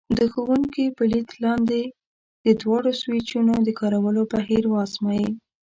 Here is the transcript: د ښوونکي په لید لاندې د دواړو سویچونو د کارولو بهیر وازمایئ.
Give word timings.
د 0.17 0.19
ښوونکي 0.33 0.85
په 0.97 1.03
لید 1.11 1.29
لاندې 1.43 1.81
د 2.45 2.47
دواړو 2.61 2.91
سویچونو 3.01 3.53
د 3.67 3.69
کارولو 3.79 4.21
بهیر 4.33 4.63
وازمایئ. 4.69 5.27